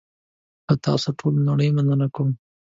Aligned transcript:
له 0.67 0.73
تاسوټولونړۍ 0.85 1.69
مننه 1.77 2.07
کوم. 2.15 2.29